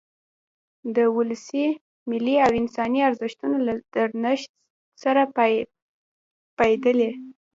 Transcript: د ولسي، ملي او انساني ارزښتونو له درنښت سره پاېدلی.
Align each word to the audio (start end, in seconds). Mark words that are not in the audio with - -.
د 0.95 0.97
ولسي، 1.15 1.65
ملي 2.09 2.35
او 2.45 2.51
انساني 2.61 2.99
ارزښتونو 3.09 3.57
له 3.67 3.73
درنښت 3.93 4.49
سره 5.03 5.21
پاېدلی. 6.57 7.11